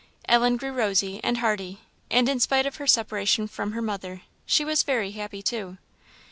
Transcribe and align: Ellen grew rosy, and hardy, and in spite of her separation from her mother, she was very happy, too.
Ellen 0.27 0.57
grew 0.57 0.71
rosy, 0.71 1.23
and 1.23 1.37
hardy, 1.37 1.81
and 2.09 2.27
in 2.27 2.39
spite 2.39 2.65
of 2.65 2.77
her 2.77 2.87
separation 2.87 3.47
from 3.47 3.73
her 3.73 3.83
mother, 3.83 4.23
she 4.47 4.65
was 4.65 4.81
very 4.81 5.11
happy, 5.11 5.43
too. 5.43 5.77